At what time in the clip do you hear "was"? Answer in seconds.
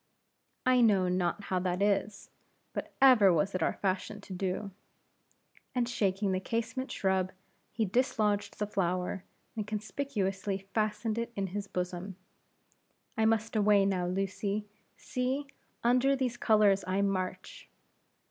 3.31-3.53